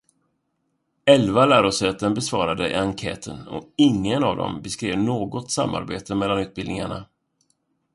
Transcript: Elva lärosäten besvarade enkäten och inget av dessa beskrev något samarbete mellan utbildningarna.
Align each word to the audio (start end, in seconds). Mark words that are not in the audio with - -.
Elva 1.05 1.45
lärosäten 1.45 2.13
besvarade 2.13 2.69
enkäten 2.81 3.47
och 3.47 3.73
inget 3.75 4.23
av 4.23 4.37
dessa 4.37 4.59
beskrev 4.61 4.99
något 4.99 5.51
samarbete 5.51 6.15
mellan 6.15 6.39
utbildningarna. 6.39 7.05